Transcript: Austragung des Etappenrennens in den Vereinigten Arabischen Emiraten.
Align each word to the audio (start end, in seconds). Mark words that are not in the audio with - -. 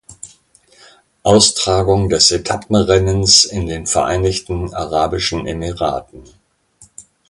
Austragung 1.21 2.09
des 2.09 2.31
Etappenrennens 2.31 3.45
in 3.45 3.67
den 3.67 3.85
Vereinigten 3.85 4.73
Arabischen 4.73 5.45
Emiraten. 5.45 6.23